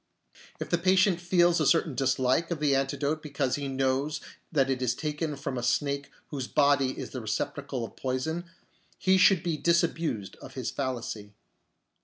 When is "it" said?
4.67-4.81